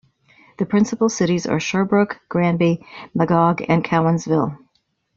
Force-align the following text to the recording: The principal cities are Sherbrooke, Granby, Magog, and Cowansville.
The 0.57 0.65
principal 0.65 1.09
cities 1.09 1.45
are 1.45 1.59
Sherbrooke, 1.59 2.21
Granby, 2.27 2.83
Magog, 3.13 3.61
and 3.69 3.83
Cowansville. 3.83 4.57